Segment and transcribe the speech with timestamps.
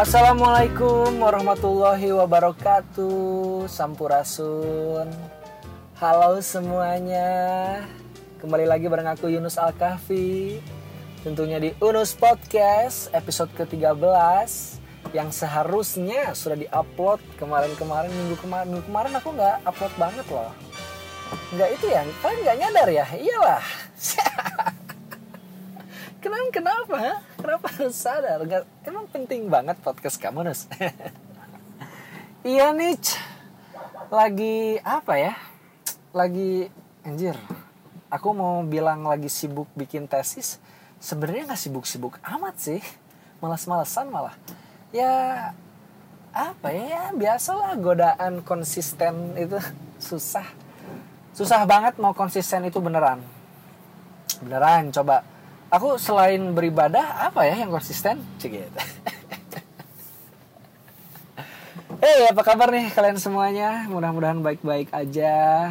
[0.00, 5.12] Assalamualaikum warahmatullahi wabarakatuh Sampurasun.
[6.00, 7.28] Halo semuanya.
[8.40, 10.56] Kembali lagi bareng aku Yunus Al-Kahfi.
[11.20, 14.48] Tentunya di Unus Podcast episode ke-13
[15.12, 20.48] Yang seharusnya sudah di-upload kemarin-kemarin Minggu kemarin Minggu kemarin aku nggak upload banget loh.
[21.52, 23.04] Nggak itu ya, kalian nggak nyadar ya?
[23.20, 23.64] Iyalah
[26.20, 26.96] Kenapa kenapa?
[27.40, 28.44] Kenapa harus sadar?
[28.44, 30.68] Nggak, emang penting banget podcast kamu Nus.
[32.44, 33.00] iya nih,
[34.12, 35.32] lagi apa ya?
[36.12, 36.68] Lagi
[37.08, 37.40] anjir.
[38.12, 40.60] Aku mau bilang lagi sibuk bikin tesis.
[41.00, 42.84] Sebenarnya nggak sibuk-sibuk amat sih.
[43.40, 44.36] Malas-malesan malah.
[44.92, 45.56] Ya
[46.36, 46.84] apa ya?
[46.84, 49.56] ya biasalah godaan konsisten itu
[50.12, 50.44] susah.
[51.32, 53.24] Susah banget mau konsisten itu beneran.
[54.44, 55.24] Beneran coba
[55.70, 58.18] aku selain beribadah apa ya yang konsisten?
[58.42, 58.80] Cek gitu.
[62.00, 63.84] Hey apa kabar nih kalian semuanya?
[63.92, 65.68] Mudah-mudahan baik-baik aja.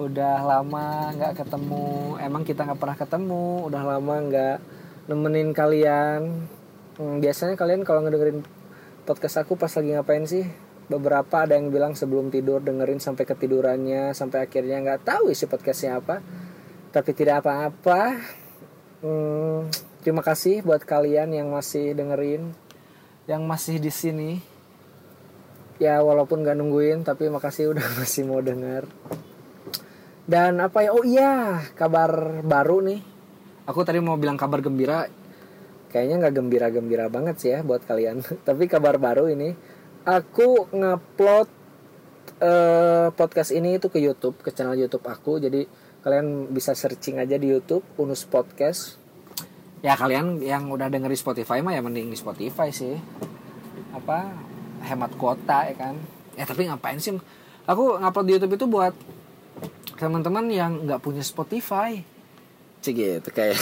[0.00, 2.16] Udah lama nggak ketemu.
[2.24, 3.68] Emang kita nggak pernah ketemu.
[3.68, 4.56] Udah lama nggak
[5.12, 6.48] nemenin kalian.
[6.96, 8.40] Hmm, biasanya kalian kalau ngedengerin
[9.04, 10.48] podcast aku pas lagi ngapain sih?
[10.88, 16.00] Beberapa ada yang bilang sebelum tidur dengerin sampai ketidurannya sampai akhirnya nggak tahu isi podcastnya
[16.00, 16.24] apa.
[16.96, 18.16] Tapi tidak apa-apa
[19.00, 19.72] Hmm,
[20.04, 22.52] terima kasih buat kalian yang masih dengerin,
[23.24, 24.44] yang masih di sini.
[25.80, 28.84] Ya walaupun gak nungguin, tapi makasih udah masih mau denger.
[30.28, 30.92] Dan apa ya?
[30.92, 33.00] Oh iya, kabar baru nih.
[33.64, 35.08] Aku tadi mau bilang kabar gembira.
[35.88, 38.20] Kayaknya nggak gembira-gembira banget sih ya buat kalian.
[38.46, 39.56] tapi kabar baru ini,
[40.04, 41.48] aku ngupload
[42.36, 45.40] eh, podcast ini itu ke YouTube, ke channel YouTube aku.
[45.40, 45.64] Jadi
[46.00, 48.96] kalian bisa searching aja di YouTube Unus Podcast.
[49.84, 52.96] Ya kalian yang udah denger di Spotify mah ya mending di Spotify sih.
[53.92, 54.32] Apa
[54.84, 55.96] hemat kuota ya kan?
[56.36, 57.16] Ya tapi ngapain sih?
[57.68, 58.96] Aku ngupload di YouTube itu buat
[60.00, 62.00] teman-teman yang nggak punya Spotify.
[62.80, 63.60] Cik gitu kayak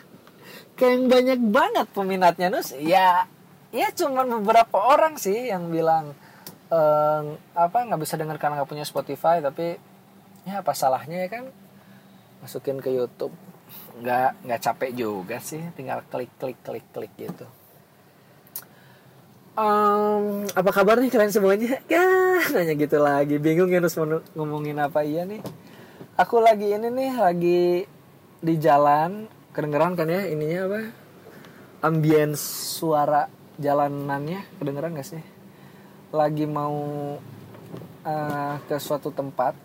[0.78, 2.70] kayak yang banyak banget peminatnya nus.
[2.78, 3.26] Ya
[3.74, 6.14] ya cuman beberapa orang sih yang bilang
[6.70, 9.74] ehm, apa nggak bisa denger karena nggak punya Spotify tapi
[10.46, 11.44] ya apa salahnya ya kan
[12.44, 13.32] masukin ke YouTube.
[14.04, 15.64] Nggak nggak capek juga sih.
[15.72, 17.48] Tinggal klik klik klik klik gitu.
[19.56, 21.80] Em, apa kabar nih kalian semuanya?
[21.88, 22.04] Ya
[22.52, 23.40] nanya gitu lagi.
[23.40, 23.96] Bingung ya harus
[24.36, 25.00] ngomongin apa.
[25.00, 25.40] Iya nih.
[26.20, 27.62] Aku lagi ini nih lagi
[28.44, 29.24] di jalan.
[29.56, 30.80] Kedengeran kan ya ininya apa?
[31.80, 32.44] Ambience
[32.76, 34.44] suara jalanannya.
[34.60, 35.22] Kedengeran gak sih?
[36.12, 36.76] Lagi mau
[38.04, 39.56] eh, ke suatu tempat.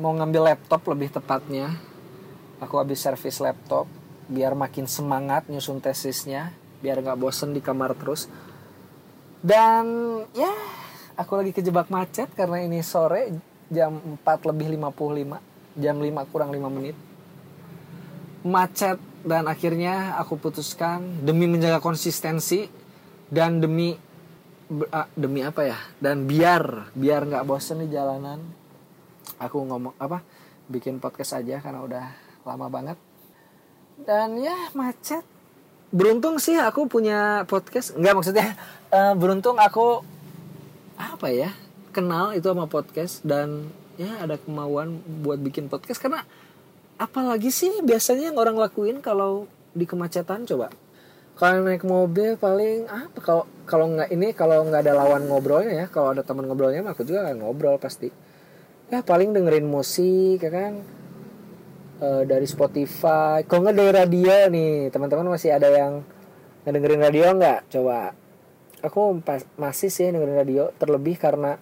[0.00, 1.76] Mau ngambil laptop lebih tepatnya
[2.60, 3.88] aku habis servis laptop
[4.26, 6.50] biar makin semangat nyusun tesisnya
[6.82, 8.28] biar nggak bosen di kamar terus.
[9.40, 9.86] Dan
[10.34, 10.50] ya
[11.14, 13.30] aku lagi kejebak macet karena ini sore
[13.70, 16.96] jam 4 lebih 55 jam 5 kurang 5 menit.
[18.46, 22.70] Macet dan akhirnya aku putuskan demi menjaga konsistensi
[23.26, 23.94] dan demi
[24.94, 25.78] ah, demi apa ya?
[25.98, 28.38] Dan biar biar nggak bosen di jalanan
[29.42, 30.22] aku ngomong apa
[30.70, 32.98] bikin podcast aja karena udah lama banget.
[33.98, 35.26] Dan ya macet.
[35.90, 37.98] Beruntung sih aku punya podcast.
[37.98, 38.48] Nggak maksudnya
[38.94, 40.06] eh, beruntung aku
[40.96, 41.52] apa ya
[41.92, 43.68] kenal itu sama podcast dan
[44.00, 45.98] ya ada kemauan buat bikin podcast.
[45.98, 46.22] Karena
[46.96, 50.70] apalagi sih biasanya yang orang lakuin kalau di kemacetan coba?
[51.36, 53.18] Kalau naik mobil paling apa?
[53.20, 55.86] Kalau kalau nggak ini kalau nggak ada lawan ngobrolnya ya.
[55.88, 58.08] Kalau ada teman ngobrolnya aku juga ngobrol pasti.
[58.88, 60.95] Ya paling dengerin musik ya kan
[61.96, 63.40] Eh, dari Spotify.
[63.48, 64.92] Kalau nggak dari radio nih?
[64.92, 66.04] Teman-teman masih ada yang
[66.68, 67.72] ngedengerin radio nggak?
[67.72, 68.12] Coba.
[68.84, 71.56] Aku pas- masih sih dengerin radio terlebih karena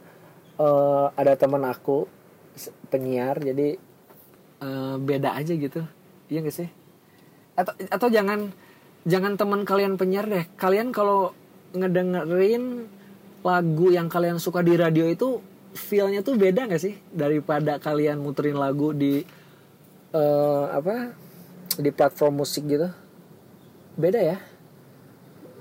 [0.58, 2.10] eh, ada teman aku
[2.90, 3.78] penyiar jadi
[4.58, 5.86] eh, beda aja gitu.
[6.26, 6.68] Iya gak sih?
[7.54, 8.50] Atau atau jangan
[9.06, 10.50] jangan teman kalian penyiar deh.
[10.58, 11.30] Kalian kalau
[11.78, 12.90] ngedengerin
[13.46, 15.38] lagu yang kalian suka di radio itu
[15.78, 16.98] feelnya tuh beda gak sih?
[17.14, 19.22] Daripada kalian muterin lagu di
[20.14, 21.12] eh, apa
[21.78, 22.88] di platform musik gitu.
[23.98, 24.38] Beda ya.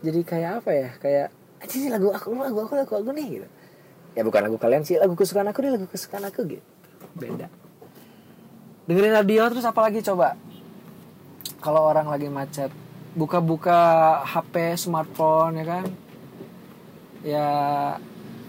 [0.06, 0.90] Jadi kayak apa ya?
[1.02, 1.28] Kayak
[1.64, 3.48] aja sih lagu aku lagu aku lagu aku nih gitu.
[4.14, 6.64] Ya bukan lagu kalian sih lagu kesukaan aku nih lagu kesukaan aku gitu.
[7.18, 7.50] Beda.
[8.86, 10.38] Dengerin radio terus apa lagi coba?
[11.64, 12.70] Kalau orang lagi macet.
[13.14, 15.86] Buka-buka HP smartphone ya kan?
[17.24, 17.50] Ya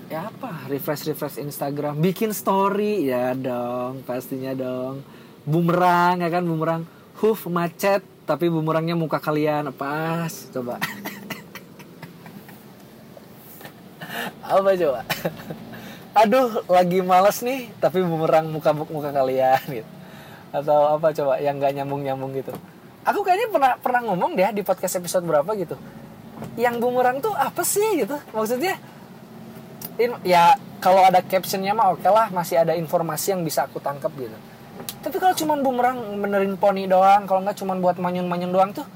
[0.09, 0.67] ya apa?
[0.67, 2.01] Refresh refresh Instagram.
[2.01, 3.05] Bikin story.
[3.07, 5.05] Ya dong pastinya dong
[5.45, 6.45] bumerang ya kan?
[6.45, 6.83] Bumerang.
[7.21, 9.71] Huf macet tapi bumerangnya muka kalian.
[9.73, 10.81] Pas coba.
[14.45, 15.01] Apa coba?
[16.15, 19.91] Aduh lagi males nih tapi bumerang muka muka kalian gitu.
[20.55, 22.55] Atau apa coba yang nggak nyambung nyambung gitu.
[23.03, 25.75] Aku kayaknya pernah pernah ngomong deh di podcast episode berapa gitu.
[26.55, 28.15] Yang bumerang tuh apa sih gitu?
[28.31, 28.79] Maksudnya
[29.99, 34.15] in, ya kalau ada captionnya mah oke lah masih ada informasi yang bisa aku tangkap
[34.15, 34.54] gitu
[35.05, 38.87] tapi kalau cuman bumerang benerin poni doang kalau nggak cuman buat manyun manyun doang tuh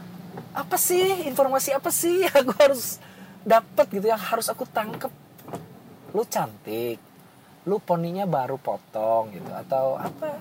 [0.58, 1.28] apa sih?
[1.28, 2.98] Informasi apa sih yang aku harus
[3.46, 5.12] dapat gitu yang harus aku tangkep?
[6.16, 6.98] Lu cantik
[7.68, 10.40] lu poninya baru potong gitu atau apa?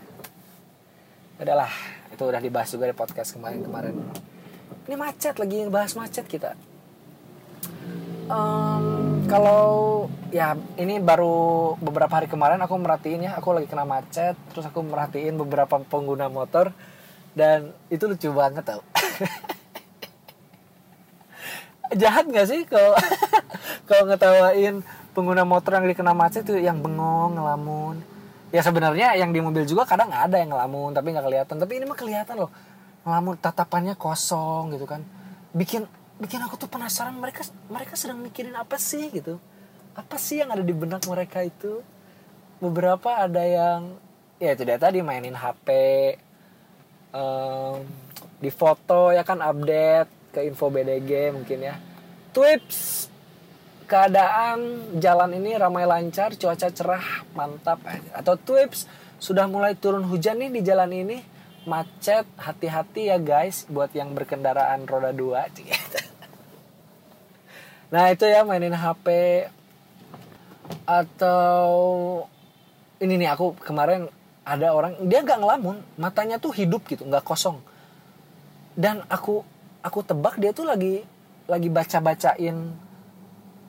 [1.37, 1.69] Udahlah
[2.07, 3.99] itu udah dibahas juga di podcast kemarin-kemarin.
[4.87, 6.55] Ini macet lagi bahas macet kita.
[8.31, 8.96] Um,
[9.27, 14.63] kalau ya ini baru beberapa hari kemarin aku merhatiin ya aku lagi kena macet terus
[14.63, 16.71] aku merhatiin beberapa pengguna motor
[17.35, 18.81] dan itu lucu banget tau.
[22.01, 22.95] Jahat gak sih kalau
[23.87, 24.81] kalau ngetawain
[25.11, 27.99] pengguna motor yang dikena macet itu yang bengong ngelamun?
[28.55, 31.55] Ya sebenarnya yang di mobil juga kadang ada yang ngelamun tapi nggak kelihatan.
[31.59, 32.51] Tapi ini mah kelihatan loh
[33.03, 35.03] ngelamun tatapannya kosong gitu kan.
[35.51, 35.83] Bikin
[36.17, 39.37] bikin aku tuh penasaran mereka mereka sedang mikirin apa sih gitu
[39.93, 41.81] apa sih yang ada di benak mereka itu
[42.57, 43.97] beberapa ada yang
[44.41, 45.67] ya itu dia tadi mainin HP
[47.13, 47.81] um,
[48.37, 51.75] di foto ya kan update ke info BDG mungkin ya
[52.33, 53.09] Twips
[53.87, 54.59] keadaan
[54.99, 57.79] jalan ini ramai lancar, cuaca cerah, mantap.
[58.13, 58.85] Atau tips
[59.17, 61.17] sudah mulai turun hujan nih di jalan ini,
[61.65, 65.47] macet, hati-hati ya guys buat yang berkendaraan roda dua.
[67.87, 69.07] Nah itu ya mainin HP
[70.83, 71.67] atau
[72.99, 74.11] ini nih aku kemarin
[74.47, 77.59] ada orang dia nggak ngelamun, matanya tuh hidup gitu, nggak kosong.
[78.75, 79.43] Dan aku
[79.83, 81.03] aku tebak dia tuh lagi
[81.47, 82.75] lagi baca bacain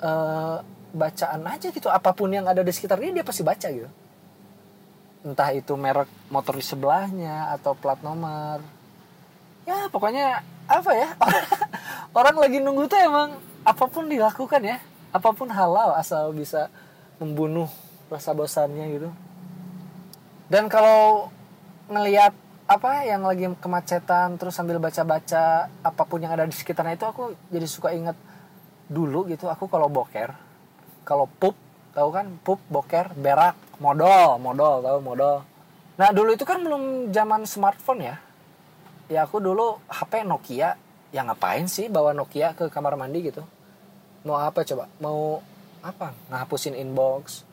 [0.02, 0.58] uh,
[0.90, 3.90] bacaan aja gitu apa pun yang ada di sekitarnya dia pasti baca gitu.
[5.22, 8.62] Entah itu merek motor di sebelahnya atau plat nomor.
[9.62, 11.08] Ya pokoknya apa ya
[12.18, 14.80] orang lagi nunggu tuh emang apa pun dilakukan ya
[15.12, 16.72] apa pun halal asal bisa
[17.20, 17.68] membunuh
[18.08, 19.08] rasa bosannya gitu.
[20.48, 21.28] Dan kalau
[21.92, 22.32] ngelihat
[22.64, 27.36] apa yang lagi kemacetan terus sambil baca-baca apa pun yang ada di sekitarnya itu aku
[27.52, 28.16] jadi suka inget
[28.88, 30.32] dulu gitu aku kalau boker
[31.04, 31.56] kalau pup
[31.92, 32.28] tahu kan?
[32.40, 35.44] Pup boker berak modal modal tahu modal.
[36.00, 38.16] Nah dulu itu kan belum zaman smartphone ya.
[39.12, 40.76] Ya aku dulu HP Nokia
[41.12, 43.44] ya ngapain sih bawa Nokia ke kamar mandi gitu
[44.26, 44.90] mau apa coba?
[44.98, 45.42] Mau
[45.82, 46.14] apa?
[46.30, 47.44] Ngapusin inbox?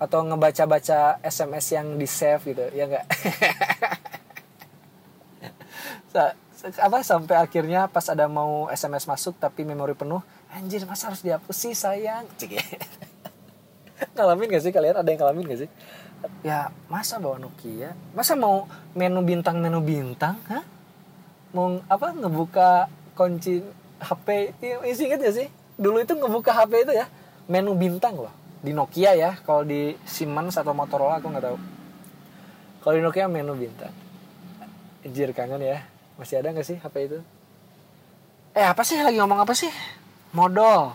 [0.00, 3.04] Atau ngebaca-baca SMS yang di save gitu ya enggak
[6.80, 10.20] apa sampai akhirnya pas ada mau SMS masuk tapi memori penuh
[10.52, 12.26] anjir masa harus dihapus sih sayang?
[12.38, 12.58] Cik.
[14.16, 14.96] Ngalamin gak sih kalian?
[15.00, 15.70] Ada yang ngalamin gak sih?
[16.44, 17.96] Ya masa bawa Nokia?
[18.12, 20.36] Masa mau menu bintang menu bintang?
[20.48, 20.64] Hah?
[21.56, 23.64] Mau apa ngebuka kunci
[24.00, 24.56] HP
[24.88, 25.48] isi inget gak sih
[25.80, 27.08] dulu itu ngebuka HP itu ya.
[27.48, 28.32] Menu bintang loh.
[28.60, 31.58] Di Nokia ya kalau di Siemens atau Motorola aku nggak tahu.
[32.84, 33.92] Kalau di Nokia menu bintang.
[35.00, 35.80] Anjir kangen ya.
[36.20, 37.18] Masih ada nggak sih HP itu?
[38.52, 39.00] Eh apa sih?
[39.00, 39.72] Lagi ngomong apa sih?
[40.36, 40.92] Modal.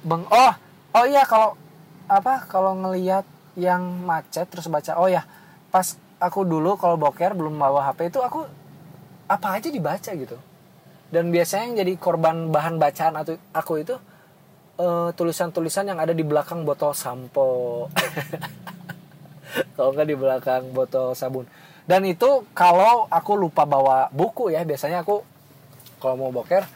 [0.00, 0.52] Beng oh
[0.96, 1.52] oh iya kalau
[2.08, 3.28] apa kalau ngelihat
[3.58, 5.26] yang macet terus baca oh ya
[5.68, 8.46] pas aku dulu kalau boker belum bawa HP itu aku
[9.28, 10.38] apa aja dibaca gitu
[11.08, 13.96] dan biasanya yang jadi korban bahan bacaan atau aku itu
[14.78, 17.88] tulisan tulisan-tulisan yang ada di belakang botol sampo.
[19.74, 21.48] Kalau nggak di belakang botol sabun.
[21.88, 25.24] Dan itu kalau aku lupa bawa buku ya biasanya aku
[25.96, 26.68] kalau mau boker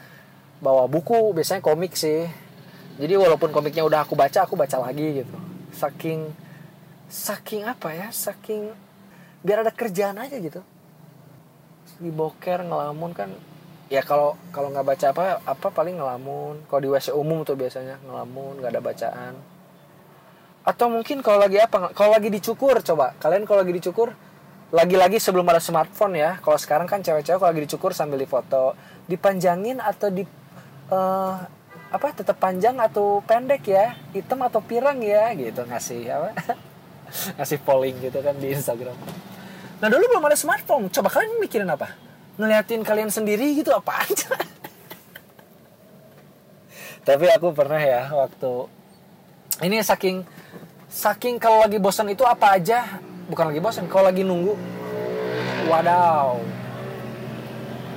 [0.57, 2.25] bawa buku biasanya komik sih.
[2.97, 5.35] Jadi walaupun komiknya udah aku baca aku baca lagi gitu.
[5.69, 6.33] Saking
[7.13, 8.73] saking apa ya saking
[9.45, 10.65] biar ada kerjaan aja gitu.
[12.01, 13.29] Di boker ngelamun kan
[13.93, 16.65] ya kalau kalau nggak baca apa apa paling ngelamun.
[16.65, 19.33] Kalau di wc umum tuh biasanya ngelamun nggak ada bacaan.
[20.65, 23.13] Atau mungkin kalau lagi apa kalau lagi dicukur coba.
[23.21, 24.09] Kalian kalau lagi dicukur
[24.73, 26.41] lagi-lagi sebelum ada smartphone ya.
[26.41, 28.73] Kalau sekarang kan cewek-cewek kalau lagi dicukur sambil difoto
[29.05, 30.25] dipanjangin atau di
[30.89, 31.37] uh,
[31.93, 33.93] apa tetap panjang atau pendek ya.
[34.09, 35.61] Hitam atau pirang ya gitu.
[35.69, 36.29] Ngasih apa?
[37.37, 38.97] Ngasih polling gitu kan di Instagram.
[39.77, 40.89] Nah dulu belum ada smartphone.
[40.89, 44.33] Coba kalian mikirin apa ngeliatin kalian sendiri gitu apa aja
[47.07, 48.69] tapi aku pernah ya waktu
[49.61, 50.25] ini saking
[50.93, 53.01] saking kalau lagi bosan itu apa aja?
[53.29, 54.53] Bukan lagi bosan kalau lagi nunggu.
[55.69, 56.41] Wadaw.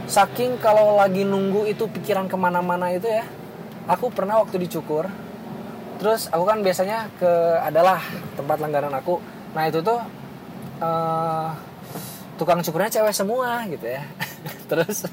[0.09, 3.25] Saking kalau lagi nunggu itu pikiran ke mana-mana itu ya
[3.88, 5.09] aku pernah waktu dicukur.
[5.97, 8.00] Terus aku kan biasanya ke adalah
[8.37, 9.21] tempat langganan aku.
[9.57, 10.00] Nah itu tuh
[10.85, 11.49] eh,
[12.37, 14.05] tukang cukurnya cewek semua gitu ya.
[14.71, 15.09] Terus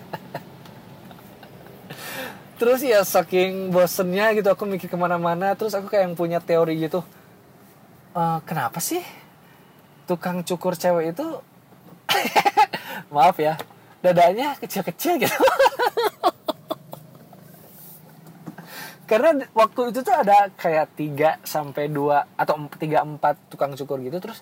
[2.54, 6.80] terus ya saking bosennya gitu aku mikir ke mana-mana terus aku kayak yang punya teori
[6.80, 7.04] gitu.
[8.14, 9.04] Eh, kenapa sih
[10.08, 11.28] tukang cukur cewek itu
[13.14, 13.60] maaf ya
[14.00, 15.34] dadanya kecil-kecil gitu.
[19.10, 24.24] Karena waktu itu tuh ada kayak 3 sampai 2 atau 3 4 tukang cukur gitu
[24.24, 24.40] terus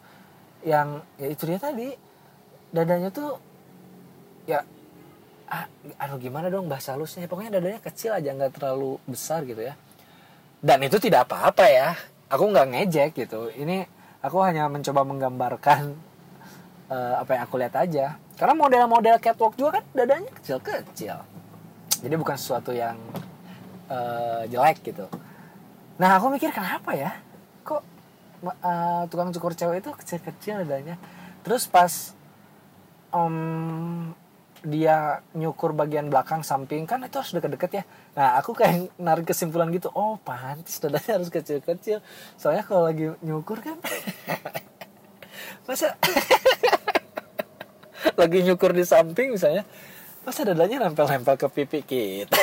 [0.62, 2.11] yang ya itu dia tadi
[2.72, 3.36] dadanya tuh
[4.48, 4.64] ya
[5.52, 5.68] ah,
[6.00, 7.28] aduh gimana dong bahasa halusnya.
[7.28, 9.76] Pokoknya dadanya kecil aja nggak terlalu besar gitu ya.
[10.64, 11.90] Dan itu tidak apa-apa ya.
[12.32, 13.52] Aku nggak ngejek gitu.
[13.52, 13.84] Ini
[14.24, 15.82] aku hanya mencoba menggambarkan
[16.90, 18.16] eh, apa yang aku lihat aja.
[18.40, 21.18] Karena model-model catwalk juga kan dadanya kecil-kecil.
[22.02, 22.96] Jadi bukan sesuatu yang
[23.92, 25.06] eh, jelek gitu.
[26.00, 27.12] Nah aku mikir kenapa ya?
[27.68, 27.84] Kok
[28.48, 30.96] eh, tukang cukur cewek itu kecil-kecil dadanya?
[31.44, 32.16] Terus pas
[33.12, 34.16] em,
[34.62, 36.86] dia nyukur bagian belakang samping.
[36.86, 37.84] Kan itu harus deket-deket ya.
[38.14, 39.90] Nah aku kayak narik kesimpulan gitu.
[39.94, 42.02] Oh pantas dadanya harus kecil-kecil.
[42.38, 43.78] Soalnya kalau lagi nyukur kan
[45.68, 45.94] masa
[48.22, 49.66] lagi nyukur di samping misalnya
[50.22, 52.38] masa dadanya nempel-nempel ke pipi kita?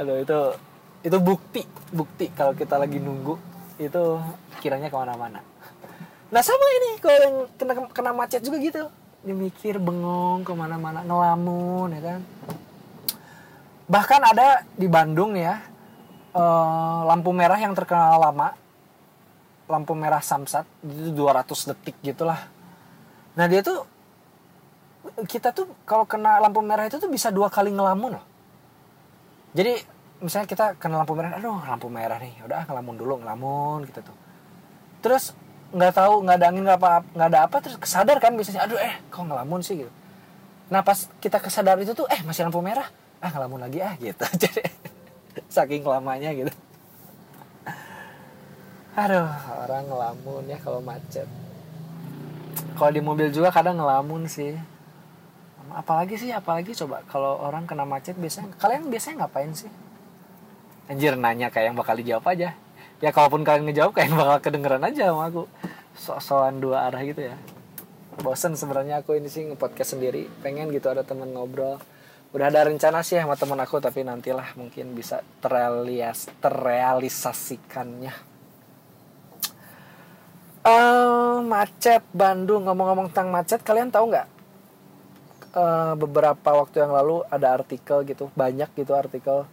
[0.00, 0.38] Aduh itu
[1.02, 3.40] itu bukti bukti kalau kita lagi nunggu.
[3.80, 4.20] Itu
[4.60, 5.51] kiranya ke mana-mana
[6.32, 8.88] nah sama ini kalau yang kena kena macet juga gitu.
[9.22, 12.20] Dia bengong ke mana-mana ngelamun ya kan.
[13.86, 15.60] Bahkan ada di Bandung ya
[16.32, 18.56] eh, lampu merah yang terkenal lama.
[19.68, 22.48] Lampu merah samsat itu 200 detik gitulah.
[23.36, 23.86] Nah dia tuh
[25.28, 28.24] kita tuh kalau kena lampu merah itu tuh bisa dua kali ngelamun loh.
[29.52, 29.84] Jadi
[30.24, 34.16] misalnya kita kena lampu merah aduh lampu merah nih udah ngelamun dulu ngelamun gitu tuh.
[35.02, 35.34] Terus
[35.72, 38.76] nggak tahu nggak ada angin nggak apa nggak ada apa terus kesadar kan biasanya aduh
[38.76, 39.80] eh kok ngelamun sih?
[39.80, 39.92] gitu.
[40.68, 42.88] Nah pas kita kesadar itu tuh eh masih lampu merah?
[43.24, 44.20] Ah ngelamun lagi ah gitu.
[44.42, 44.62] Jadi
[45.48, 46.52] saking lamanya gitu.
[48.92, 49.32] Aduh
[49.64, 51.28] orang ngelamun ya kalau macet.
[52.76, 54.52] Kalau di mobil juga kadang ngelamun sih.
[55.72, 59.72] Apalagi sih apalagi coba kalau orang kena macet biasanya kalian biasanya ngapain sih?
[60.92, 62.52] Anjir nanya kayak yang bakal dijawab aja
[63.02, 65.44] ya kalaupun kalian ngejawab yang bakal kedengeran aja sama aku.
[65.98, 67.36] Sok-sokan dua arah gitu ya.
[68.22, 70.30] Bosen sebenarnya aku ini sih nge-podcast sendiri.
[70.40, 71.82] Pengen gitu ada temen ngobrol.
[72.32, 78.14] Udah ada rencana sih sama temen aku tapi nantilah mungkin bisa terrealias terrealisasikannya.
[80.62, 82.64] Eh, macet Bandung.
[82.70, 84.28] Ngomong-ngomong tentang macet kalian tahu nggak?
[85.52, 89.44] Eh, beberapa waktu yang lalu ada artikel gitu banyak gitu artikel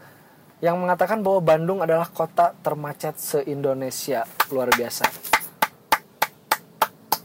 [0.59, 4.27] yang mengatakan bahwa Bandung adalah kota termacet se-Indonesia.
[4.51, 5.07] Luar biasa.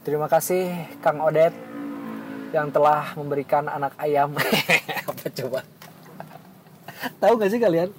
[0.07, 0.71] Terima kasih
[1.03, 1.55] Kang Odet
[2.55, 4.35] yang telah memberikan anak ayam.
[5.11, 5.61] Apa coba?
[7.19, 7.91] Tahu nggak sih kalian?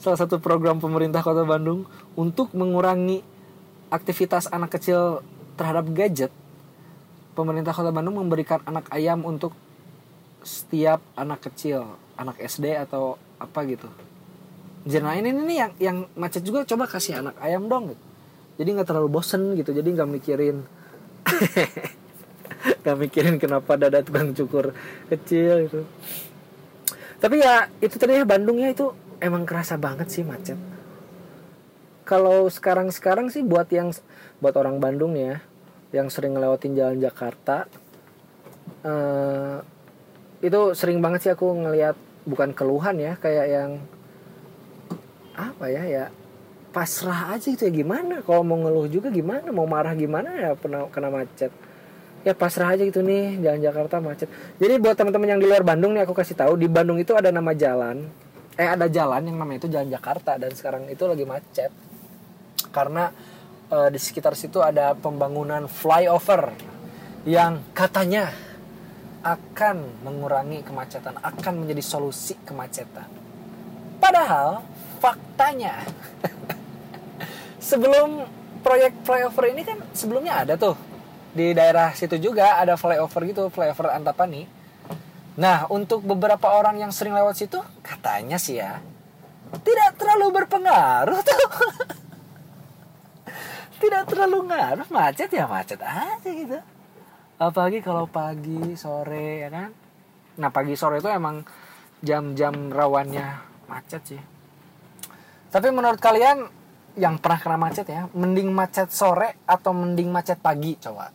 [0.00, 1.86] Salah satu program pemerintah kota Bandung
[2.18, 3.22] untuk mengurangi
[3.92, 5.22] aktivitas anak kecil
[5.54, 6.32] terhadap gadget
[7.34, 9.54] pemerintah kota Bandung memberikan anak ayam untuk
[10.44, 13.88] setiap anak kecil anak SD atau apa gitu
[14.80, 18.02] Nah ini nih yang yang macet juga coba kasih anak ayam dong gitu.
[18.64, 20.64] jadi nggak terlalu bosen gitu jadi nggak mikirin
[22.80, 24.72] nggak mikirin kenapa dada tukang cukur
[25.12, 25.80] kecil gitu
[27.20, 30.56] tapi ya itu tadi ya Bandungnya itu emang kerasa banget sih macet
[32.08, 33.92] kalau sekarang-sekarang sih buat yang
[34.40, 35.44] buat orang Bandung ya
[35.92, 37.68] yang sering ngelewatin jalan Jakarta
[38.80, 39.60] eh,
[40.40, 43.70] itu sering banget sih aku ngelihat bukan keluhan ya kayak yang
[45.34, 46.04] apa ya ya
[46.70, 47.72] pasrah aja gitu ya.
[47.82, 48.22] Gimana?
[48.22, 49.50] Kalau mau ngeluh juga gimana?
[49.50, 51.50] Mau marah gimana ya pernah kena macet?
[52.20, 54.28] Ya pasrah aja gitu nih jalan Jakarta macet.
[54.60, 57.32] Jadi buat teman-teman yang di luar Bandung nih aku kasih tahu di Bandung itu ada
[57.32, 58.06] nama jalan.
[58.54, 61.72] Eh ada jalan yang namanya itu jalan Jakarta dan sekarang itu lagi macet.
[62.70, 63.08] Karena
[63.72, 66.52] eh, di sekitar situ ada pembangunan flyover
[67.24, 68.32] yang katanya
[69.20, 73.08] akan mengurangi kemacetan, akan menjadi solusi kemacetan.
[74.00, 74.64] Padahal
[75.00, 75.82] faktanya.
[77.58, 78.28] Sebelum
[78.60, 80.76] proyek flyover ini kan sebelumnya ada tuh.
[81.32, 84.44] Di daerah situ juga ada flyover gitu, flyover Antapani.
[85.40, 88.82] Nah, untuk beberapa orang yang sering lewat situ katanya sih ya
[89.58, 91.48] tidak terlalu berpengaruh tuh.
[93.82, 96.58] tidak terlalu ngaruh macet ya macet aja gitu.
[97.40, 99.70] Apalagi kalau pagi sore ya kan?
[100.38, 101.42] Nah pagi sore itu emang
[102.04, 103.26] jam-jam rawannya
[103.66, 104.22] macet sih
[105.50, 106.46] Tapi menurut kalian
[106.94, 111.10] yang pernah kena macet ya, mending macet sore atau mending macet pagi coba?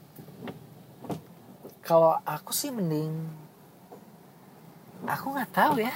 [1.80, 3.12] Kalau aku sih mending
[5.08, 5.94] aku nggak tahu ya.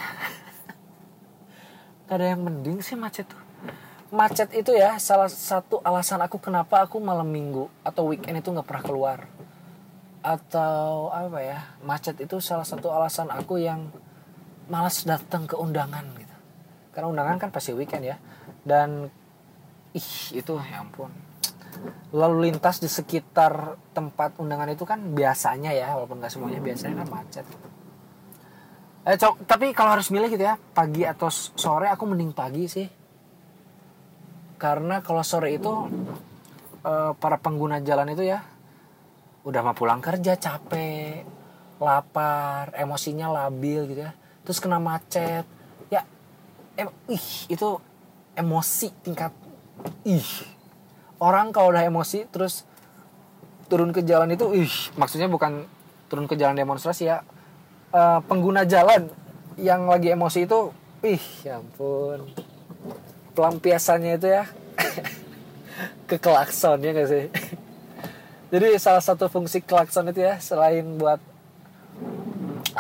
[2.08, 3.42] Gak ada yang mending sih macet tuh.
[4.10, 8.66] Macet itu ya salah satu alasan aku kenapa aku malam minggu atau weekend itu nggak
[8.66, 9.20] pernah keluar.
[10.24, 13.92] Atau apa ya, macet itu salah satu alasan aku yang
[14.70, 16.29] malas datang ke undangan gitu.
[16.90, 18.18] Karena undangan kan pasti weekend ya.
[18.66, 19.10] Dan
[19.94, 21.10] ih itu ya ampun.
[22.14, 27.10] Lalu lintas di sekitar tempat undangan itu kan biasanya ya walaupun nggak semuanya biasanya kan
[27.10, 27.46] macet.
[29.08, 32.88] Eh cok tapi kalau harus milih gitu ya pagi atau sore aku mending pagi sih.
[34.60, 35.72] Karena kalau sore itu
[36.84, 38.44] eh, para pengguna jalan itu ya
[39.48, 41.24] udah mau pulang kerja capek
[41.80, 44.12] lapar emosinya labil gitu ya.
[44.44, 45.48] Terus kena macet
[46.80, 47.70] em ih itu
[48.40, 49.36] emosi tingkat
[50.08, 50.30] ih.
[51.20, 52.64] Orang kalau udah emosi terus
[53.68, 54.72] turun ke jalan itu ih.
[54.96, 55.68] Maksudnya bukan
[56.08, 57.20] turun ke jalan demonstrasi ya.
[57.92, 59.12] Eh, pengguna jalan
[59.60, 60.72] yang lagi emosi itu
[61.04, 62.24] ih ya ampun.
[63.36, 64.44] Pelampiasannya itu ya.
[66.10, 67.26] Ke klakson ya gak sih?
[68.52, 71.20] Jadi salah satu fungsi klakson itu ya selain buat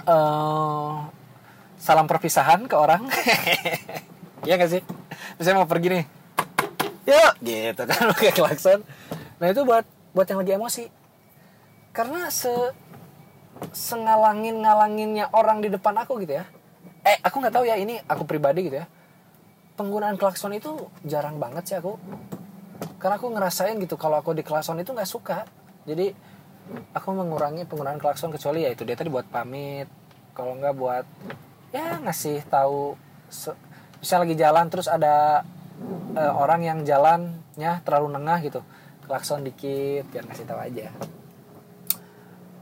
[0.07, 1.18] eh,
[1.79, 3.07] salam perpisahan ke orang.
[4.47, 4.81] Ya gak sih?
[5.35, 6.05] Misalnya mau pergi nih.
[7.11, 7.33] Yuk!
[7.43, 8.79] Gitu kan pakai klakson.
[9.35, 9.83] Nah itu buat
[10.15, 10.83] buat yang lagi emosi.
[11.91, 12.49] Karena se
[13.75, 16.47] sengalangin ngalanginnya orang di depan aku gitu ya.
[17.03, 18.87] Eh aku nggak tahu ya ini aku pribadi gitu ya.
[19.75, 21.99] Penggunaan klakson itu jarang banget sih aku.
[22.95, 25.43] Karena aku ngerasain gitu kalau aku di klakson itu nggak suka.
[25.83, 26.15] Jadi
[26.95, 29.91] aku mengurangi penggunaan klakson kecuali ya itu dia tadi buat pamit.
[30.31, 31.05] Kalau nggak buat
[31.69, 32.97] ya ngasih tahu
[33.99, 35.45] bisa lagi jalan terus ada
[36.17, 38.61] eh, orang yang jalannya terlalu nengah gitu.
[39.05, 40.87] Klakson dikit biar ngasih tahu aja.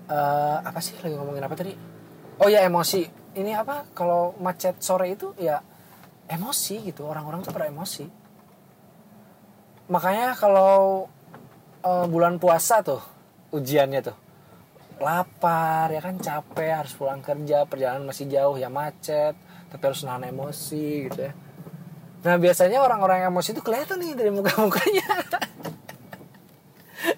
[0.08, 1.74] Eh, apa sih lagi ngomongin apa tadi?
[2.40, 3.04] Oh ya emosi.
[3.38, 3.86] Ini apa?
[3.94, 5.62] Kalau macet sore itu ya
[6.28, 7.08] emosi gitu.
[7.08, 8.08] Orang-orang tuh pada emosi.
[9.88, 11.08] Makanya kalau
[11.84, 13.00] eh, bulan puasa tuh
[13.56, 14.27] ujiannya tuh
[14.98, 19.38] lapar ya kan capek harus pulang kerja perjalanan masih jauh ya macet
[19.70, 21.34] tapi harus nahan emosi gitu ya.
[22.24, 25.08] Nah biasanya orang-orang yang emosi itu kelihatan nih dari muka-mukanya.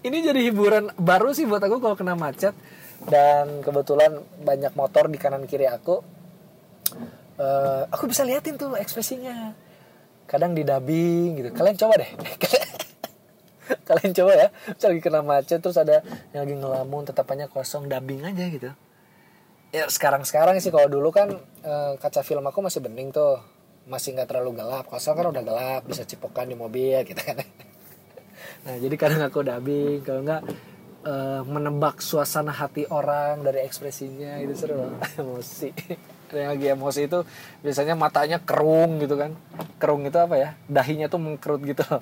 [0.05, 2.53] Ini jadi hiburan baru sih buat aku kalau kena macet.
[2.99, 6.03] Dan kebetulan banyak motor di kanan kiri aku.
[7.39, 9.55] Eh, aku bisa liatin tuh ekspresinya.
[10.27, 11.49] Kadang di dubbing gitu.
[11.55, 12.11] Kalian coba deh
[13.87, 14.47] kalian coba ya.
[14.73, 16.01] Misal lagi kena macet terus ada
[16.33, 18.69] yang lagi ngelamun tetapannya kosong dubbing aja gitu.
[19.69, 21.29] Ya sekarang sekarang sih kalau dulu kan
[21.61, 23.41] eh, kaca film aku masih bening tuh.
[23.89, 24.85] Masih nggak terlalu gelap.
[24.89, 27.41] Kosong kan udah gelap bisa cipokan di mobil gitu kan.
[28.65, 30.01] Nah jadi kadang aku dubbing.
[30.01, 30.43] Kalau nggak
[31.05, 35.69] eh, menebak suasana hati orang dari ekspresinya itu seru emosi.
[36.29, 37.19] Yang lagi emosi itu
[37.65, 39.33] biasanya matanya kerung gitu kan.
[39.81, 40.49] Kerung itu apa ya?
[40.69, 41.81] Dahinya tuh mengkerut gitu.
[41.89, 42.01] loh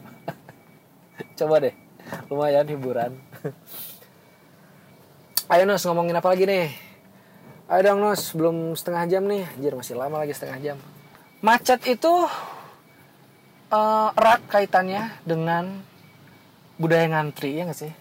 [1.40, 1.76] coba deh.
[2.32, 3.12] Lumayan hiburan.
[5.48, 6.68] Ayo Nus ngomongin apa lagi nih?
[7.72, 9.48] Ayo dong Nus belum setengah jam nih.
[9.48, 10.78] Anjir masih lama lagi setengah jam.
[11.40, 12.14] Macet itu
[13.72, 15.84] eh, erat kaitannya dengan
[16.76, 17.92] budaya ngantri ya gak sih?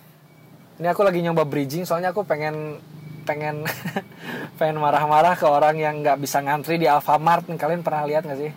[0.76, 2.83] Ini aku lagi nyoba bridging soalnya aku pengen
[3.26, 3.62] pengen
[4.59, 7.46] pengen marah-marah ke orang yang nggak bisa ngantri di Alfamart.
[7.46, 8.52] Kalian pernah lihat nggak sih?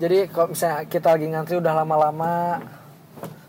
[0.00, 2.32] Jadi kalau misalnya kita lagi ngantri udah lama-lama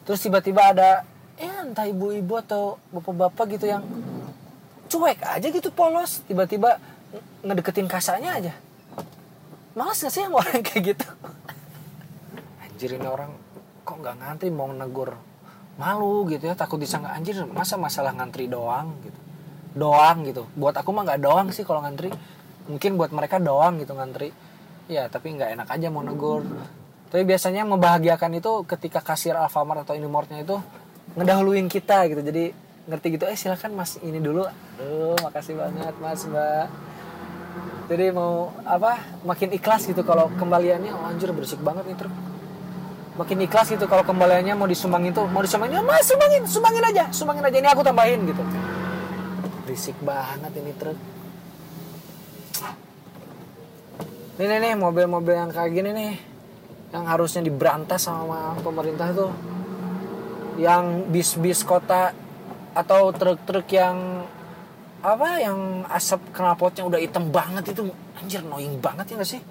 [0.05, 1.05] terus tiba-tiba ada
[1.41, 3.81] ya entah ibu-ibu atau bapak-bapak gitu yang
[4.91, 6.21] cuek aja gitu polos.
[6.27, 6.77] Tiba-tiba
[7.41, 8.53] ngedeketin kasanya aja.
[9.71, 11.07] Malas gak sih yang orang kayak gitu?
[12.59, 13.31] Anjir ini orang
[13.81, 15.17] kok nggak ngantri mau negur
[15.79, 18.91] malu gitu ya takut disangka anjir masa masalah ngantri doang?
[19.01, 19.19] Gitu.
[19.79, 20.43] Doang gitu.
[20.59, 22.11] Buat aku mah nggak doang sih kalau ngantri.
[22.67, 24.35] Mungkin buat mereka doang gitu ngantri.
[24.91, 26.43] Ya tapi nggak enak aja mau negur
[27.11, 30.55] tapi biasanya membahagiakan itu ketika kasir Alfamart atau Indomaretnya itu
[31.19, 32.23] ngedahuluin kita gitu.
[32.23, 32.55] Jadi
[32.87, 34.47] ngerti gitu eh silakan mas ini dulu.
[34.47, 36.71] Aduh makasih banget mas mbak.
[37.91, 40.95] Jadi mau apa makin ikhlas gitu kalau kembaliannya.
[40.95, 42.15] Oh, anjir berisik banget nih truk.
[43.19, 47.03] Makin ikhlas gitu kalau kembaliannya mau disumbangin tuh mau disumbangin "Ya, mas sumbangin sumbangin aja
[47.11, 48.39] sumbangin aja ini aku tambahin gitu.
[49.67, 50.95] Berisik banget ini truk.
[54.39, 56.30] Ini nih, nih mobil-mobil yang kayak gini nih
[56.91, 59.31] yang harusnya diberantas sama pemerintah tuh
[60.59, 62.11] yang bis-bis kota
[62.75, 64.27] atau truk-truk yang
[65.01, 67.89] apa yang asap knalpotnya udah hitam banget itu.
[68.21, 69.41] Anjir annoying banget ya gak sih?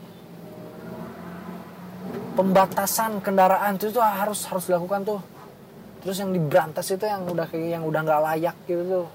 [2.38, 5.20] Pembatasan kendaraan itu tuh harus harus dilakukan tuh.
[6.00, 9.06] Terus yang diberantas itu yang udah kayak yang udah nggak layak gitu tuh.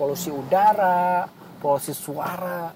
[0.00, 1.28] Polusi udara
[1.62, 2.74] polusi suara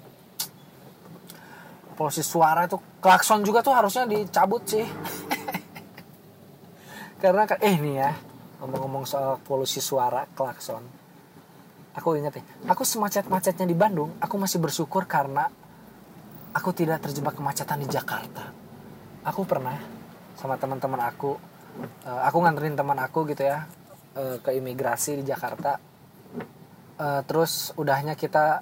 [1.97, 4.85] polusi suara itu klakson juga tuh harusnya dicabut sih.
[7.21, 8.13] Karena eh nih ya
[8.61, 10.85] ngomong-ngomong soal polusi suara klakson.
[11.97, 15.49] Aku ingat ya aku semacet-macetnya di Bandung aku masih bersyukur karena
[16.53, 18.53] aku tidak terjebak kemacetan di Jakarta.
[19.25, 19.81] Aku pernah
[20.37, 21.33] sama teman-teman aku
[22.05, 23.65] eh, aku nganterin teman aku gitu ya
[24.13, 25.81] eh, ke imigrasi di Jakarta.
[27.01, 28.61] Eh, terus udahnya kita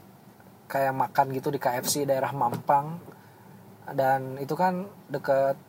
[0.71, 3.14] kayak makan gitu di KFC daerah Mampang
[3.93, 5.60] dan itu kan deket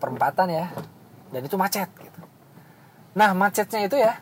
[0.00, 0.66] perempatan ya.
[1.32, 2.20] Dan itu macet gitu.
[3.16, 4.16] Nah macetnya itu ya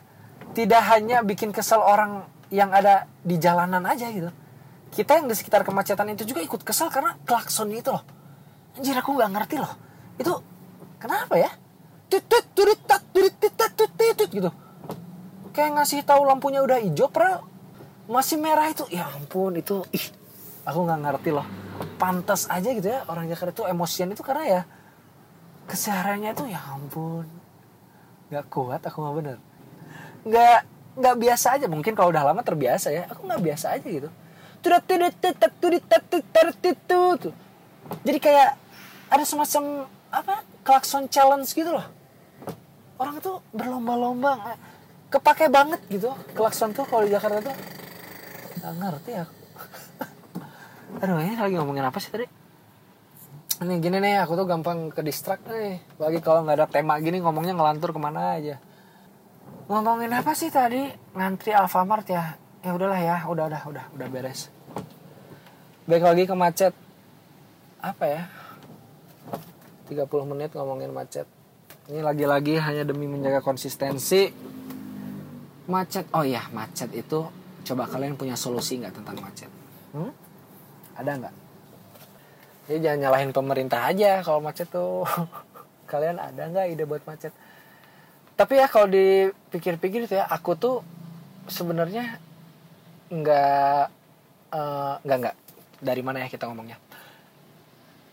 [0.51, 4.27] tidak hanya bikin kesel orang yang ada di jalanan aja gitu.
[4.91, 8.03] Kita yang di sekitar kemacetan itu juga ikut kesel karena klakson itu loh.
[8.75, 9.73] Anjir aku nggak ngerti loh.
[10.19, 10.43] Itu
[10.99, 11.51] kenapa ya?
[12.11, 14.51] Tut tut turit tat turit tit tat tut tit tut gitu.
[15.55, 17.47] Kayak ngasih tahu lampunya udah hijau padahal
[18.11, 18.83] masih merah itu.
[18.91, 20.20] Ya ampun itu ih
[20.65, 21.47] aku nggak ngerti loh.
[21.97, 24.61] Pantas aja gitu ya orang Jakarta itu emosian itu karena ya
[25.69, 27.25] kesehariannya itu ya ampun.
[28.29, 29.37] Nggak kuat aku nggak bener.
[30.25, 30.59] Nggak
[30.97, 31.65] nggak biasa aja.
[31.69, 33.05] Mungkin kalau udah lama terbiasa ya.
[33.09, 34.09] Aku nggak biasa aja gitu.
[37.21, 37.33] Tuh
[38.07, 38.49] jadi kayak
[39.11, 39.63] ada semacam
[40.11, 41.87] apa klakson challenge gitu loh
[42.95, 44.55] orang itu berlomba-lomba
[45.11, 47.55] kepake banget gitu klakson tuh kalau di Jakarta tuh
[48.61, 49.35] nggak ngerti aku
[51.01, 52.29] aduh ini lagi ngomongin apa sih tadi?
[53.61, 55.81] Ini gini nih aku tuh gampang ke distract nih.
[55.97, 58.61] Lagi kalau nggak ada tema gini ngomongnya ngelantur ke mana aja.
[59.65, 60.89] Ngomongin apa sih tadi?
[61.17, 62.37] Ngantri Alfamart ya?
[62.61, 64.53] Ya udahlah ya udah udah udah udah beres.
[65.89, 66.73] Baik lagi ke macet.
[67.81, 68.21] Apa ya?
[69.89, 71.25] 30 menit ngomongin macet.
[71.89, 74.29] Ini lagi-lagi hanya demi menjaga konsistensi.
[75.65, 77.25] Macet oh ya macet itu
[77.65, 79.49] coba kalian punya solusi nggak tentang macet?
[79.97, 80.13] Hmm?
[81.01, 81.35] Ada nggak?
[82.69, 85.03] Jadi jangan nyalahin pemerintah aja kalau macet tuh.
[85.91, 87.35] Kalian ada nggak ide buat macet?
[88.39, 90.75] Tapi ya kalau dipikir-pikir itu ya aku tuh
[91.51, 92.21] sebenarnya
[93.11, 93.83] nggak
[94.55, 95.35] eh, nggak nggak.
[95.81, 96.79] Dari mana ya kita ngomongnya?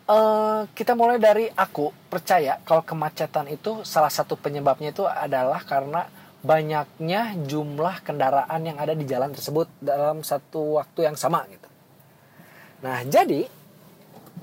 [0.08, 6.08] Eh, kita mulai dari aku percaya kalau kemacetan itu salah satu penyebabnya itu adalah karena
[6.40, 11.67] banyaknya jumlah kendaraan yang ada di jalan tersebut dalam satu waktu yang sama gitu.
[12.78, 13.46] Nah jadi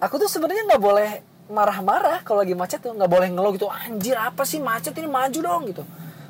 [0.04, 1.10] aku tuh sebenarnya nggak boleh
[1.48, 2.92] marah-marah kalau lagi macet tuh.
[2.92, 5.08] Nggak boleh ngeluh gitu anjir apa sih macet ini?
[5.08, 5.84] Maju dong gitu.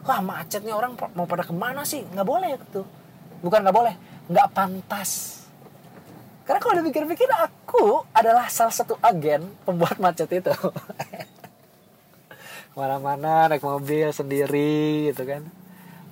[0.05, 2.05] Wah macetnya orang mau pada ke mana sih?
[2.05, 2.85] Nggak boleh gitu.
[3.41, 3.93] Bukan nggak boleh
[4.29, 5.41] nggak pantas.
[6.45, 10.53] Karena kalau dipikir-pikir aku adalah salah satu agen pembuat macet itu.
[12.69, 15.41] Ke mana-mana naik mobil sendiri gitu kan.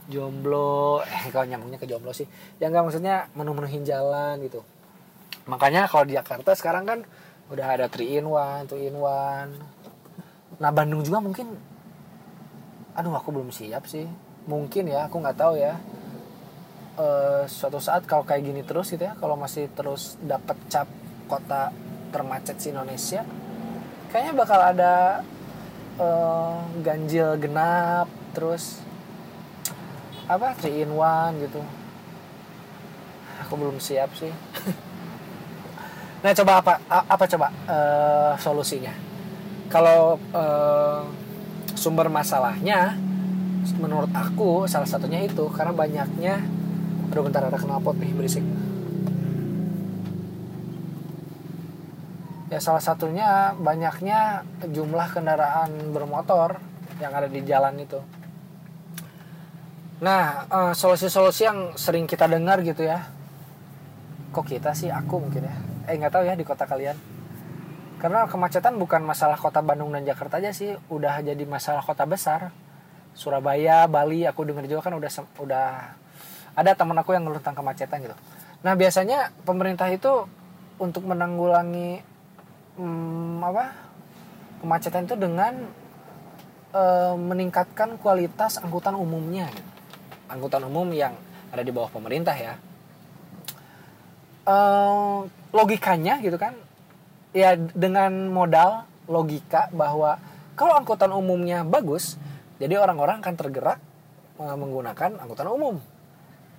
[0.10, 2.28] Jomblo eh kalau nyambungnya ke jomblo sih?
[2.60, 4.60] Ya nggak maksudnya menu-menuhin jalan gitu
[5.50, 7.00] makanya kalau di Jakarta sekarang kan
[7.52, 11.60] udah ada 3 in 1, 2 in 1 nah Bandung juga mungkin
[12.94, 14.06] aduh aku belum siap sih.
[14.46, 15.76] Mungkin ya aku nggak tahu ya.
[16.94, 20.86] Eh, suatu saat kalau kayak gini terus gitu ya kalau masih terus dapat cap
[21.26, 21.74] kota
[22.14, 23.26] termacet si Indonesia
[24.14, 25.26] kayaknya bakal ada
[25.98, 28.06] eh, ganjil genap
[28.38, 28.78] terus
[30.30, 31.62] apa 3 in 1 gitu.
[33.42, 34.30] Aku belum siap sih
[36.24, 36.74] nah coba apa?
[36.88, 37.48] Apa coba?
[37.68, 38.96] Eh, solusinya.
[39.68, 41.02] Kalau eh,
[41.76, 42.96] sumber masalahnya
[43.76, 46.44] menurut aku salah satunya itu karena banyaknya
[47.12, 48.46] aduh bentar ada knalpot nih berisik.
[52.48, 56.64] Ya salah satunya banyaknya jumlah kendaraan bermotor
[57.04, 58.00] yang ada di jalan itu.
[60.00, 63.12] Nah eh, solusi-solusi yang sering kita dengar gitu ya.
[64.32, 64.88] Kok kita sih?
[64.88, 66.96] Aku mungkin ya eh nggak tahu ya di kota kalian.
[68.00, 72.52] Karena kemacetan bukan masalah kota Bandung dan Jakarta aja sih udah jadi masalah kota besar.
[73.14, 75.68] Surabaya Bali aku dengar juga kan udah udah
[76.54, 78.18] ada teman aku yang ngeluh tentang kemacetan gitu.
[78.66, 80.28] Nah biasanya pemerintah itu
[80.82, 82.02] untuk menanggulangi
[82.80, 83.66] hmm, apa
[84.64, 85.54] kemacetan itu dengan
[86.74, 89.70] eh, meningkatkan kualitas angkutan umumnya gitu.
[90.32, 91.14] angkutan umum yang
[91.54, 92.58] ada di bawah pemerintah ya
[94.44, 95.20] Eh,
[95.56, 96.52] logikanya gitu kan.
[97.32, 100.20] Ya dengan modal logika bahwa
[100.54, 102.20] kalau angkutan umumnya bagus
[102.60, 103.80] jadi orang-orang akan tergerak
[104.44, 105.80] eh, menggunakan angkutan umum.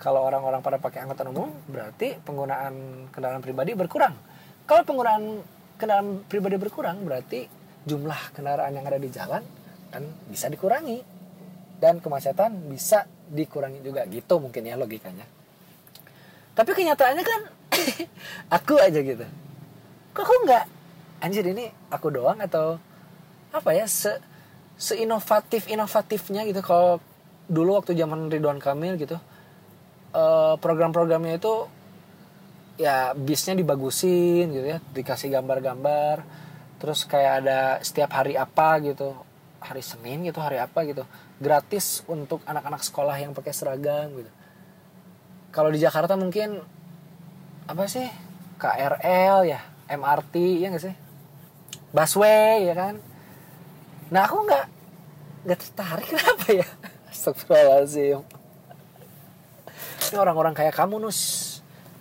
[0.00, 4.16] Kalau orang-orang pada pakai angkutan umum berarti penggunaan kendaraan pribadi berkurang.
[4.64, 5.44] Kalau penggunaan
[5.76, 7.44] kendaraan pribadi berkurang berarti
[7.84, 9.44] jumlah kendaraan yang ada di jalan
[9.92, 11.12] kan bisa dikurangi.
[11.74, 14.08] Dan kemacetan bisa dikurangi juga.
[14.08, 15.28] Gitu mungkin ya logikanya.
[16.54, 17.40] Tapi kenyataannya kan
[18.56, 19.24] aku aja gitu.
[20.14, 20.64] Kok aku nggak
[21.24, 22.76] anjir ini aku doang atau
[23.54, 24.18] apa ya se
[24.76, 26.60] seinovatif inovatifnya gitu.
[26.60, 26.98] Kalau
[27.46, 29.16] dulu waktu zaman Ridwan Kamil gitu
[30.14, 31.68] eh, program-programnya itu
[32.74, 36.24] ya bisnya dibagusin gitu ya dikasih gambar-gambar.
[36.82, 39.14] Terus kayak ada setiap hari apa gitu
[39.64, 41.08] hari Senin gitu hari apa gitu
[41.40, 44.30] gratis untuk anak-anak sekolah yang pakai seragam gitu.
[45.54, 46.60] Kalau di Jakarta mungkin
[47.64, 48.08] apa sih?
[48.60, 49.60] KRL ya?
[49.88, 50.94] MRT ya nggak sih?
[51.94, 52.94] Busway ya kan?
[54.12, 54.64] Nah aku nggak
[55.48, 56.06] nggak tertarik.
[56.12, 56.68] Kenapa ya?
[57.08, 58.20] Astagfirullahaladzim.
[60.12, 61.20] Ini orang-orang kayak kamu nus.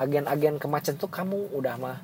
[0.01, 1.97] Agen-agen kemacetan tuh kamu udah mah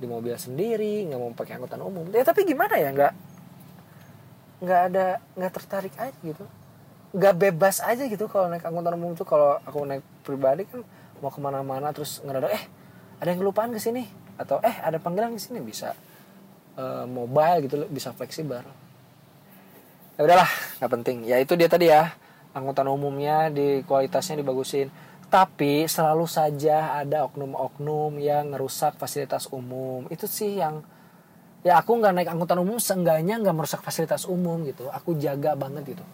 [0.00, 2.04] di mobil sendiri nggak mau pakai angkutan umum.
[2.12, 2.92] Ya tapi gimana ya?
[2.92, 3.12] Nggak
[4.60, 5.06] nggak ada
[5.40, 6.44] nggak tertarik aja gitu.
[7.16, 9.24] Nggak bebas aja gitu kalau naik angkutan umum tuh.
[9.24, 10.84] Kalau aku naik pribadi kan
[11.20, 12.79] mau ke mana-mana terus ngedadak eh
[13.20, 14.08] ada yang kelupaan ke sini?
[14.40, 15.60] Atau eh ada panggilan ke sini.
[15.60, 15.92] Bisa
[16.80, 18.64] eh, mobile gitu bisa fleksibel.
[20.16, 21.18] Ya udahlah nggak penting.
[21.28, 22.16] Ya itu dia tadi ya
[22.56, 24.88] angkutan umumnya di kualitasnya dibagusin.
[25.30, 30.10] Tapi selalu saja ada oknum-oknum yang ngerusak fasilitas umum.
[30.10, 30.82] Itu sih yang
[31.62, 34.90] ya aku nggak naik angkutan umum seenggaknya nggak merusak fasilitas umum gitu.
[34.90, 36.04] Aku jaga banget gitu.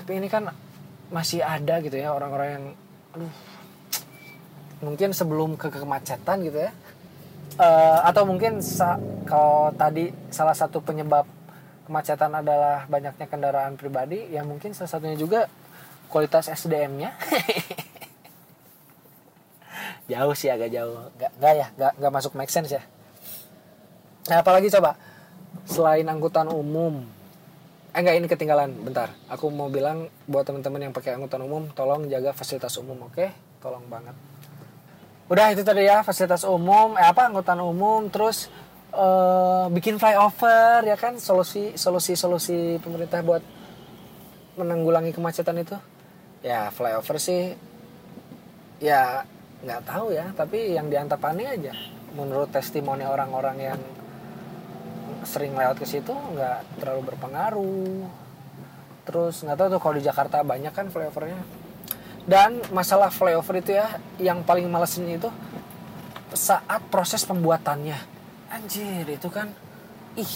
[0.00, 0.48] Tapi ini kan
[1.10, 2.64] masih ada gitu ya orang-orang yang
[3.14, 3.32] aduh
[4.84, 6.72] mungkin sebelum ke kemacetan gitu ya.
[7.56, 8.60] Eh, atau mungkin
[9.24, 11.24] kalau tadi salah satu penyebab
[11.88, 15.46] kemacetan adalah banyaknya kendaraan pribadi ya mungkin salah satunya juga
[16.10, 17.14] kualitas SDM-nya
[20.12, 21.08] jauh sih agak jauh.
[21.16, 22.82] Nggak nggak ya nggak nggak masuk make sense ya.
[24.28, 25.00] Nah apalagi coba
[25.64, 27.08] selain angkutan umum.
[27.96, 28.76] Eh enggak ini ketinggalan.
[28.84, 33.32] Bentar aku mau bilang buat teman-teman yang pakai angkutan umum tolong jaga fasilitas umum oke?
[33.64, 34.35] Tolong banget
[35.26, 38.46] udah itu tadi ya fasilitas umum eh apa angkutan umum terus
[38.94, 41.18] eh, bikin flyover ya kan?
[41.18, 43.42] Solusi solusi solusi pemerintah buat
[44.54, 45.76] menanggulangi kemacetan itu.
[46.46, 47.58] Ya flyover sih
[48.78, 49.26] ya
[49.66, 51.74] nggak tahu ya tapi yang diantapani aja.
[52.14, 53.80] Menurut testimoni orang-orang yang
[55.26, 58.06] sering lewat ke situ nggak terlalu berpengaruh.
[59.02, 61.65] Terus nggak tahu tuh kalau di Jakarta banyak kan flyovernya
[62.26, 65.30] dan masalah flyover itu ya yang paling malesin itu
[66.34, 67.96] saat proses pembuatannya.
[68.50, 69.50] Anjir itu kan
[70.18, 70.34] ih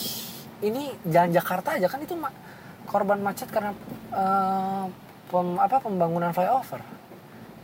[0.63, 2.33] ini jalan Jakarta aja kan itu ma-
[2.87, 3.75] korban macet karena
[4.15, 4.85] eh,
[5.29, 6.81] pem- apa pembangunan flyover.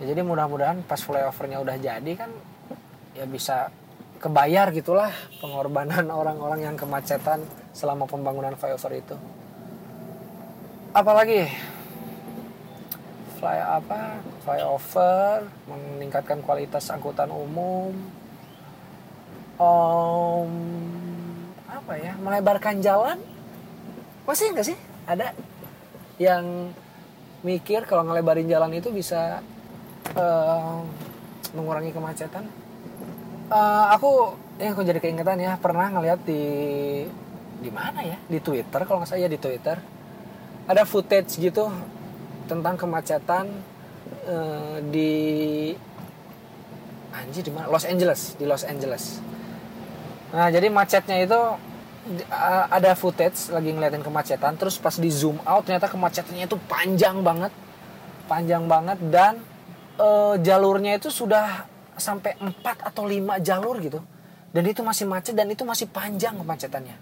[0.03, 2.29] Ya, jadi mudah-mudahan pas flyovernya udah jadi kan
[3.17, 3.71] ya bisa
[4.19, 9.17] kebayar gitulah pengorbanan orang-orang yang kemacetan selama pembangunan flyover itu.
[10.91, 11.47] Apalagi
[13.37, 17.93] fly apa flyover meningkatkan kualitas angkutan umum.
[19.57, 20.53] Om,
[21.65, 23.17] apa ya melebarkan jalan.
[24.29, 24.79] Masih nggak sih?
[25.09, 25.33] Ada
[26.21, 26.73] yang
[27.41, 29.41] mikir kalau ngelebarin jalan itu bisa
[30.13, 30.79] eh,
[31.57, 32.45] mengurangi kemacetan?
[33.49, 36.43] Eh, aku yang aku jadi keingetan ya pernah ngeliat di
[37.57, 38.21] di mana ya?
[38.29, 39.77] Di Twitter kalau nggak salah ya di Twitter.
[40.67, 41.71] Ada footage gitu
[42.47, 43.51] tentang kemacetan
[44.27, 45.13] eh, di
[47.13, 47.67] anjir di mana?
[47.69, 49.21] Los Angeles di Los Angeles.
[50.33, 51.41] Nah jadi macetnya itu
[52.31, 57.21] a- ada footage lagi ngeliatin kemacetan terus pas di zoom out ternyata kemacetannya itu panjang
[57.21, 57.53] banget.
[58.27, 59.39] Panjang banget dan
[59.99, 62.53] eh, jalurnya itu sudah sampai 4
[62.93, 64.01] atau 5 jalur gitu.
[64.53, 66.97] Dan itu masih macet dan itu masih panjang kemacetannya.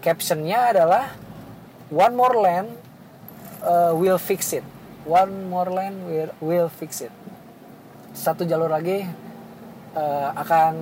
[0.00, 1.12] Captionnya adalah
[1.92, 2.70] one more lane
[3.64, 4.64] uh, will fix it.
[5.04, 7.12] One more lane will, will fix it.
[8.14, 9.04] Satu jalur lagi
[9.96, 10.72] uh, akan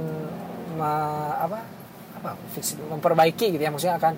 [0.77, 1.59] me- apa?
[2.21, 2.31] Apa?
[2.55, 3.71] Fix it, memperbaiki gitu ya.
[3.73, 4.14] Maksudnya akan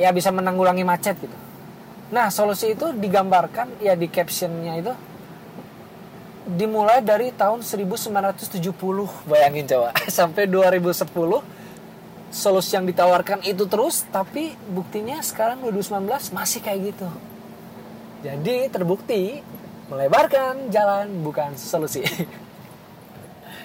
[0.00, 1.36] ya bisa menanggulangi macet gitu.
[2.12, 4.92] Nah solusi itu digambarkan ya di captionnya itu
[6.44, 8.60] dimulai dari tahun 1970
[9.24, 11.08] bayangin coba sampai 2010
[12.28, 16.04] solusi yang ditawarkan itu terus tapi buktinya sekarang 2019
[16.36, 17.08] masih kayak gitu
[18.24, 19.44] jadi terbukti
[19.92, 22.00] melebarkan jalan bukan solusi.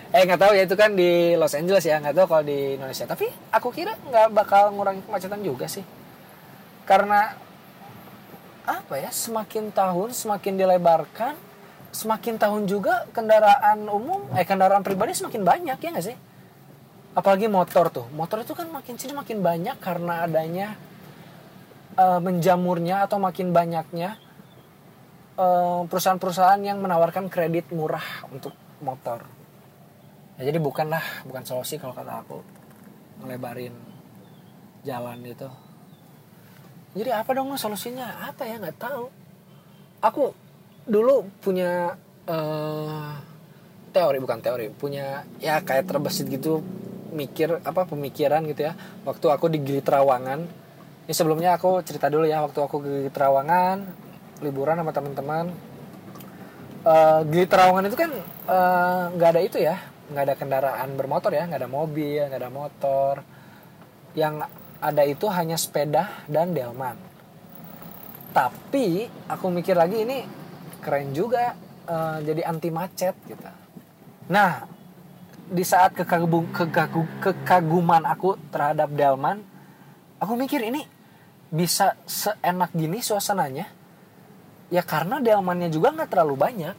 [0.10, 3.06] Eh nggak tahu ya itu kan di Los Angeles ya nggak tahu kalau di Indonesia.
[3.06, 5.86] Tapi aku kira nggak bakal ngurangi kemacetan juga sih.
[6.82, 7.30] Karena
[8.66, 11.38] apa ya semakin tahun semakin dilebarkan
[11.94, 16.18] semakin tahun juga kendaraan umum eh kendaraan pribadi semakin banyak ya nggak sih?
[17.14, 18.10] Apalagi motor tuh.
[18.10, 20.74] Motor itu kan makin sini makin banyak karena adanya
[22.02, 24.18] uh, menjamurnya atau makin banyaknya
[25.88, 28.52] perusahaan-perusahaan yang menawarkan kredit murah untuk
[28.84, 29.24] motor.
[30.40, 32.44] Ya, jadi bukanlah bukan solusi kalau kata aku
[33.24, 33.76] melebarin
[34.84, 35.48] jalan itu.
[36.96, 38.28] Jadi apa dong solusinya?
[38.28, 39.06] Apa ya nggak tahu.
[40.00, 40.32] Aku
[40.88, 41.96] dulu punya
[42.28, 43.16] uh,
[43.92, 46.64] teori bukan teori, punya ya kayak terbesit gitu
[47.12, 48.74] mikir apa pemikiran gitu ya
[49.04, 50.40] waktu aku di Gili Trawangan
[51.10, 53.78] ini sebelumnya aku cerita dulu ya waktu aku ke Gili Trawangan
[54.44, 55.52] liburan sama teman-teman.
[56.80, 58.12] Uh, Gili Trawangan itu kan
[58.48, 59.76] eh, nggak uh, ada itu ya
[60.10, 63.14] nggak ada kendaraan bermotor ya nggak ada mobil nggak ada motor.
[64.16, 64.48] Yang
[64.80, 66.96] ada itu hanya sepeda dan delman.
[68.32, 70.24] Tapi aku mikir lagi ini
[70.80, 71.54] keren juga
[71.90, 73.44] uh, jadi anti macet gitu.
[74.32, 74.80] Nah
[75.50, 79.42] di saat kekagum, kekagum, kekaguman aku terhadap Delman,
[80.22, 80.86] aku mikir ini
[81.50, 83.66] bisa seenak gini suasananya.
[84.70, 86.76] Ya karena delmannya juga nggak terlalu banyak.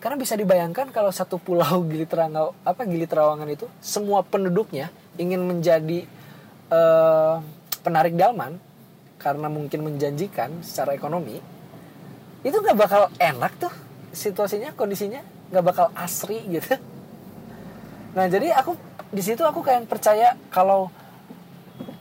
[0.00, 5.40] Karena bisa dibayangkan kalau satu pulau Gili Terangau, apa Gili Terawangan itu semua penduduknya ingin
[5.40, 6.04] menjadi
[6.68, 7.40] uh,
[7.80, 8.60] penarik delman
[9.16, 11.40] karena mungkin menjanjikan secara ekonomi,
[12.44, 13.72] itu nggak bakal enak tuh
[14.12, 16.76] situasinya, kondisinya nggak bakal asri gitu
[18.14, 18.78] Nah jadi aku
[19.10, 20.90] di situ aku kayak percaya kalau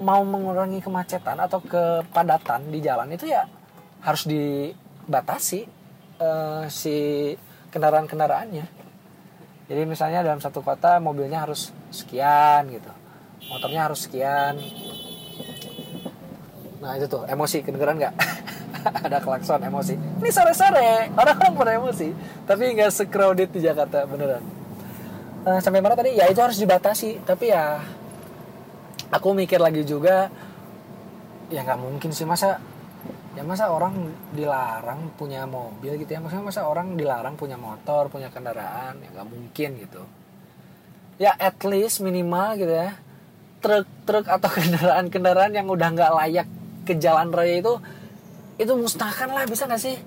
[0.02, 3.50] mau mengurangi kemacetan atau kepadatan di jalan itu ya
[4.04, 5.66] harus dibatasi
[6.20, 6.96] uh, si
[7.72, 8.66] kendaraan-kendaraannya.
[9.72, 12.92] Jadi misalnya dalam satu kota mobilnya harus sekian gitu,
[13.48, 14.60] motornya harus sekian.
[16.84, 18.16] Nah itu tuh emosi kedengeran nggak?
[19.08, 19.96] Ada klakson emosi.
[19.96, 22.12] Ini sore-sore orang-orang pada emosi,
[22.44, 24.64] tapi nggak secrowded di Jakarta beneran
[25.46, 27.84] uh, sampai mana tadi ya itu harus dibatasi tapi ya
[29.12, 30.32] aku mikir lagi juga
[31.52, 32.58] ya nggak mungkin sih masa
[33.34, 36.20] ya masa orang dilarang punya mobil gitu ya?
[36.22, 39.02] Maksudnya masa orang dilarang punya motor punya kendaraan?
[39.02, 40.04] Ya nggak mungkin gitu.
[41.18, 42.98] Ya at least minimal gitu ya
[43.64, 46.48] truk-truk atau kendaraan-kendaraan yang udah nggak layak
[46.84, 47.80] ke jalan raya itu
[48.60, 49.98] itu musnahkan lah bisa nggak sih?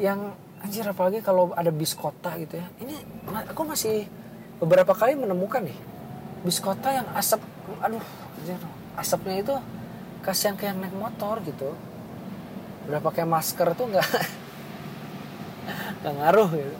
[0.00, 0.32] Yang
[0.64, 2.66] anjir apalagi kalau ada bis kota gitu ya.
[2.80, 2.94] Ini
[3.52, 4.08] aku masih
[4.62, 5.76] beberapa kali menemukan nih
[6.44, 7.40] bis kota yang asap
[7.80, 8.04] aduh
[9.00, 9.54] asapnya itu
[10.20, 11.72] kasihan kayak naik motor gitu
[12.88, 14.04] udah pakai masker tuh nggak
[16.02, 16.76] nggak ngaruh gitu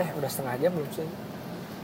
[0.00, 1.08] eh udah setengah jam belum sih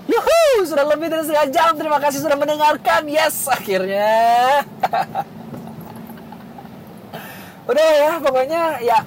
[0.08, 1.76] Yuhu, sudah lebih dari setengah jam.
[1.76, 3.04] Terima kasih sudah mendengarkan.
[3.12, 4.64] Yes, akhirnya.
[7.68, 9.04] Udah ya, pokoknya ya,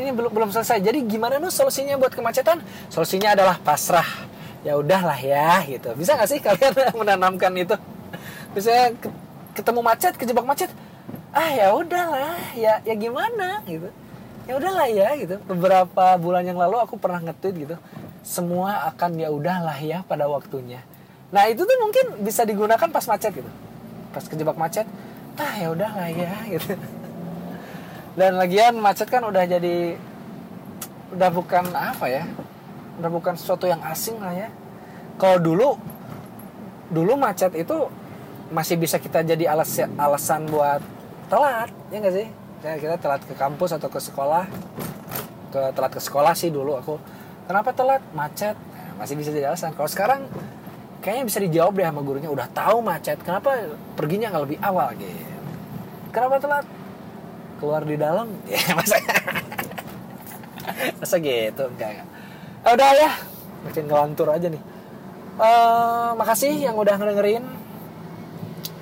[0.00, 0.80] ini belum belum selesai.
[0.80, 2.64] Jadi gimana nih solusinya buat kemacetan?
[2.88, 4.30] Solusinya adalah pasrah
[4.60, 7.76] ya udahlah ya gitu bisa nggak sih kalian menanamkan itu
[8.52, 8.92] misalnya
[9.56, 10.70] ketemu macet kejebak macet
[11.30, 13.88] ah ya udahlah ya ya gimana gitu.
[14.48, 15.36] Ya udahlah ya gitu.
[15.46, 17.76] Beberapa bulan yang lalu aku pernah nge-tweet gitu
[18.20, 20.84] semua akan ya udahlah ya pada waktunya.
[21.30, 23.50] Nah itu tuh mungkin bisa digunakan pas macet gitu.
[24.10, 24.86] Pas kejebak macet
[25.38, 26.74] ah ya udahlah ya gitu.
[28.18, 29.94] Dan lagian macet kan udah jadi
[31.14, 32.26] udah bukan apa ya
[32.98, 34.48] udah bukan sesuatu yang asing lah ya.
[35.16, 35.78] Kalau dulu
[36.90, 37.86] dulu macet itu
[38.50, 40.82] masih bisa kita jadi alas alasan buat
[41.30, 42.26] telat ya nggak sih?
[42.60, 44.44] Ya kita telat ke kampus atau ke sekolah.
[45.54, 46.98] Ke telat ke sekolah sih dulu aku.
[47.46, 48.02] Kenapa telat?
[48.12, 48.58] Macet.
[48.58, 49.72] Nah, masih bisa jadi alasan.
[49.72, 50.26] Kalau sekarang
[51.00, 52.28] kayaknya bisa dijawab deh sama gurunya.
[52.28, 53.56] Udah tahu macet kenapa
[53.94, 55.14] perginya nggak lebih awal gitu?
[56.10, 56.66] Kenapa telat?
[57.62, 58.26] Keluar di dalam?
[58.50, 58.98] Ya masa
[61.00, 61.64] masa gitu?
[61.70, 62.08] Enggak, enggak
[62.64, 63.10] oh, udah ya
[63.64, 64.62] makin ngelantur aja nih.
[65.40, 67.44] Uh, makasih yang udah ngedengerin.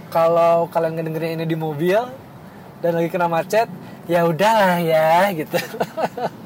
[0.09, 2.01] Kalau kalian ngedengerin ini di mobil
[2.79, 3.69] dan lagi kena macet
[4.07, 5.59] ya udahlah ya gitu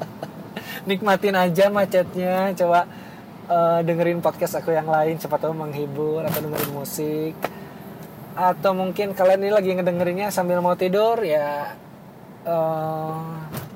[0.89, 2.89] nikmatin aja macetnya coba
[3.47, 7.35] uh, dengerin podcast aku yang lain siapa tahu menghibur atau dengerin musik
[8.33, 11.77] atau mungkin kalian ini lagi ngedengerinnya sambil mau tidur ya
[12.49, 13.21] uh,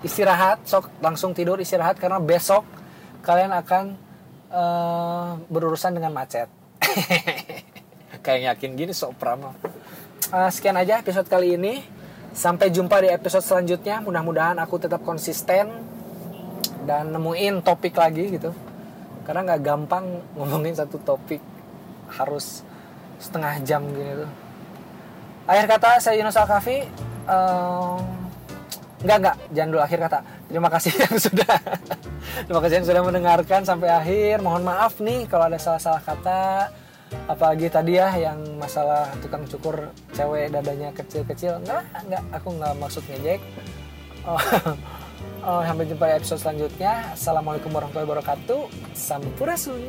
[0.02, 2.66] istirahat sok langsung tidur istirahat karena besok
[3.22, 3.86] kalian akan
[4.52, 6.48] uh, berurusan dengan macet.
[8.26, 9.52] Kayak yakin gini sok prama.
[10.32, 11.84] Uh, sekian aja episode kali ini.
[12.38, 13.98] Sampai jumpa di episode selanjutnya.
[14.06, 15.74] Mudah-mudahan aku tetap konsisten
[16.86, 18.54] dan nemuin topik lagi gitu.
[19.26, 20.06] Karena nggak gampang
[20.38, 21.42] ngomongin satu topik
[22.14, 22.62] harus
[23.18, 24.30] setengah jam gitu.
[25.50, 26.86] Akhir kata saya Yunus Al-Kafi.
[27.26, 27.98] Uh,
[29.02, 30.20] enggak enggak, jangan dulu akhir kata.
[30.46, 31.56] Terima kasih yang sudah
[32.46, 34.46] Terima kasih yang sudah mendengarkan sampai akhir.
[34.46, 36.70] Mohon maaf nih kalau ada salah-salah kata
[37.28, 41.62] apalagi tadi ya yang masalah tukang cukur cewek dadanya kecil-kecil.
[41.64, 42.24] Enggak enggak.
[42.36, 43.42] Aku nggak maksud ngejek.
[44.28, 44.40] Oh,
[45.48, 46.94] oh, sampai jumpa di episode selanjutnya.
[47.16, 48.62] Assalamualaikum warahmatullahi wabarakatuh.
[48.92, 49.82] Sampurasun